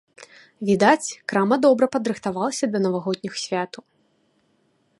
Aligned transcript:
Відаць, 0.69 1.15
крама 1.33 1.55
добра 1.65 1.85
падрыхтавалася 1.95 2.65
да 2.77 2.81
навагодніх 2.87 3.33
святаў. 3.43 3.83